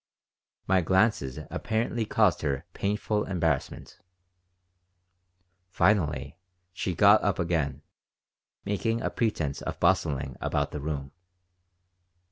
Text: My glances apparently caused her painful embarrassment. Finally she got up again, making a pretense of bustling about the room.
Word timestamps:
My 0.65 0.81
glances 0.81 1.37
apparently 1.51 2.05
caused 2.05 2.41
her 2.41 2.65
painful 2.73 3.23
embarrassment. 3.25 3.99
Finally 5.69 6.39
she 6.73 6.95
got 6.95 7.21
up 7.23 7.37
again, 7.37 7.83
making 8.65 9.03
a 9.03 9.11
pretense 9.11 9.61
of 9.61 9.79
bustling 9.79 10.37
about 10.41 10.71
the 10.71 10.81
room. 10.81 11.11